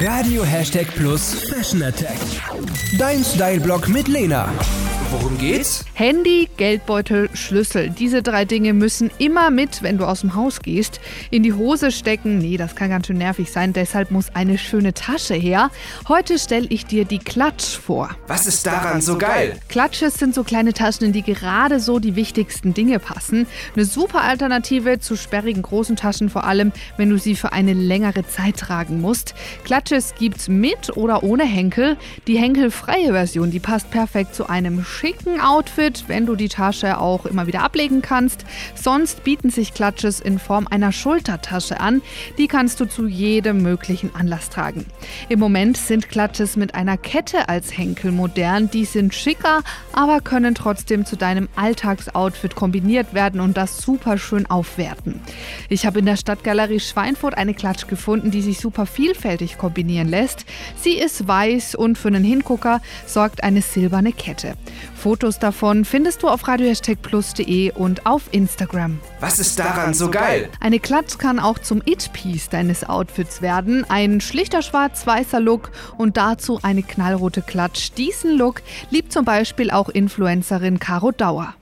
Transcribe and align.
Radio 0.00 0.42
Hashtag 0.42 0.86
Plus 0.94 1.34
Fashion 1.50 1.82
Attack. 1.82 2.18
Dein 2.98 3.22
Style-Blog 3.22 3.88
mit 3.88 4.08
Lena. 4.08 4.48
Worum 5.12 5.36
geht's? 5.36 5.84
Handy, 5.92 6.48
Geldbeutel, 6.56 7.28
Schlüssel. 7.34 7.90
Diese 7.90 8.22
drei 8.22 8.46
Dinge 8.46 8.72
müssen 8.72 9.10
immer 9.18 9.50
mit, 9.50 9.82
wenn 9.82 9.98
du 9.98 10.06
aus 10.06 10.22
dem 10.22 10.34
Haus 10.34 10.60
gehst. 10.60 11.00
In 11.30 11.42
die 11.42 11.52
Hose 11.52 11.92
stecken, 11.92 12.38
nee, 12.38 12.56
das 12.56 12.76
kann 12.76 12.88
ganz 12.88 13.08
schön 13.08 13.18
nervig 13.18 13.52
sein. 13.52 13.74
Deshalb 13.74 14.10
muss 14.10 14.34
eine 14.34 14.56
schöne 14.56 14.94
Tasche 14.94 15.34
her. 15.34 15.70
Heute 16.08 16.38
stelle 16.38 16.66
ich 16.70 16.86
dir 16.86 17.04
die 17.04 17.18
Klatsch 17.18 17.76
vor. 17.76 18.08
Was 18.26 18.46
ist 18.46 18.64
daran 18.66 19.02
so 19.02 19.18
geil? 19.18 19.60
Klatsches 19.68 20.14
sind 20.14 20.34
so 20.34 20.44
kleine 20.44 20.72
Taschen, 20.72 21.08
in 21.08 21.12
die 21.12 21.22
gerade 21.22 21.78
so 21.78 21.98
die 21.98 22.16
wichtigsten 22.16 22.72
Dinge 22.72 22.98
passen. 22.98 23.46
Eine 23.76 23.84
super 23.84 24.22
Alternative 24.22 24.98
zu 24.98 25.18
sperrigen 25.18 25.60
großen 25.60 25.96
Taschen, 25.96 26.30
vor 26.30 26.44
allem 26.44 26.72
wenn 26.96 27.10
du 27.10 27.18
sie 27.18 27.36
für 27.36 27.52
eine 27.52 27.74
längere 27.74 28.26
Zeit 28.26 28.56
tragen 28.56 29.02
musst. 29.02 29.34
Klatsches 29.64 30.14
gibt's 30.18 30.48
mit 30.48 30.96
oder 30.96 31.22
ohne 31.22 31.44
Henkel. 31.44 31.98
Die 32.26 32.38
henkelfreie 32.38 33.12
Version, 33.12 33.50
die 33.50 33.60
passt 33.60 33.90
perfekt 33.90 34.34
zu 34.34 34.48
einem 34.48 34.82
schicken 35.02 35.40
Outfit, 35.40 36.04
wenn 36.06 36.26
du 36.26 36.36
die 36.36 36.48
Tasche 36.48 37.00
auch 37.00 37.26
immer 37.26 37.48
wieder 37.48 37.64
ablegen 37.64 38.02
kannst. 38.02 38.44
Sonst 38.76 39.24
bieten 39.24 39.50
sich 39.50 39.74
Klatsches 39.74 40.20
in 40.20 40.38
Form 40.38 40.68
einer 40.70 40.92
Schultertasche 40.92 41.80
an. 41.80 42.02
Die 42.38 42.46
kannst 42.46 42.78
du 42.78 42.84
zu 42.84 43.08
jedem 43.08 43.62
möglichen 43.62 44.14
Anlass 44.14 44.48
tragen. 44.48 44.86
Im 45.28 45.40
Moment 45.40 45.76
sind 45.76 46.08
Klatsches 46.08 46.54
mit 46.54 46.76
einer 46.76 46.96
Kette 46.96 47.48
als 47.48 47.76
Henkel 47.76 48.12
modern. 48.12 48.70
Die 48.70 48.84
sind 48.84 49.12
schicker, 49.12 49.64
aber 49.92 50.20
können 50.20 50.54
trotzdem 50.54 51.04
zu 51.04 51.16
deinem 51.16 51.48
Alltagsoutfit 51.56 52.54
kombiniert 52.54 53.12
werden 53.12 53.40
und 53.40 53.56
das 53.56 53.78
super 53.78 54.18
schön 54.18 54.46
aufwerten. 54.46 55.20
Ich 55.68 55.84
habe 55.84 55.98
in 55.98 56.06
der 56.06 56.16
Stadtgalerie 56.16 56.78
Schweinfurt 56.78 57.36
eine 57.36 57.54
Klatsch 57.54 57.88
gefunden, 57.88 58.30
die 58.30 58.40
sich 58.40 58.60
super 58.60 58.86
vielfältig 58.86 59.58
kombinieren 59.58 60.08
lässt. 60.08 60.44
Sie 60.76 60.92
ist 60.92 61.26
weiß 61.26 61.74
und 61.74 61.98
für 61.98 62.06
einen 62.06 62.22
Hingucker 62.22 62.80
sorgt 63.04 63.42
eine 63.42 63.62
silberne 63.62 64.12
Kette. 64.12 64.54
Fotos 64.94 65.38
davon 65.38 65.84
findest 65.84 66.22
du 66.22 66.28
auf 66.28 66.46
radiohashtagplus.de 66.46 67.72
und 67.72 68.06
auf 68.06 68.22
Instagram. 68.32 69.00
Was 69.20 69.38
ist 69.38 69.58
daran 69.58 69.94
so 69.94 70.10
geil? 70.10 70.48
Eine 70.60 70.78
Klatsch 70.78 71.18
kann 71.18 71.38
auch 71.38 71.58
zum 71.58 71.82
It-Piece 71.84 72.48
deines 72.48 72.88
Outfits 72.88 73.42
werden. 73.42 73.84
Ein 73.88 74.20
schlichter 74.20 74.62
schwarz-weißer 74.62 75.40
Look 75.40 75.70
und 75.98 76.16
dazu 76.16 76.60
eine 76.62 76.82
knallrote 76.82 77.42
Klatsch. 77.42 77.90
Diesen 77.96 78.36
Look 78.36 78.62
liebt 78.90 79.12
zum 79.12 79.24
Beispiel 79.24 79.70
auch 79.70 79.88
Influencerin 79.88 80.78
Caro 80.78 81.10
Dauer. 81.10 81.54